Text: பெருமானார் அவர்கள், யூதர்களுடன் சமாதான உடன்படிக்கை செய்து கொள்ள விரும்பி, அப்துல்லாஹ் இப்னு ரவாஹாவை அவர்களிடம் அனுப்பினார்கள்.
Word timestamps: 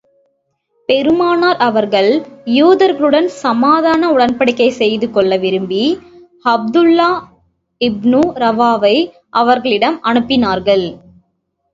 பெருமானார் 0.89 1.57
அவர்கள், 1.57 2.09
யூதர்களுடன் 2.53 3.27
சமாதான 3.41 4.09
உடன்படிக்கை 4.11 4.69
செய்து 4.69 5.11
கொள்ள 5.11 5.37
விரும்பி, 5.37 5.83
அப்துல்லாஹ் 6.45 7.19
இப்னு 7.81 8.23
ரவாஹாவை 8.35 8.95
அவர்களிடம் 9.29 9.99
அனுப்பினார்கள். 10.03 10.85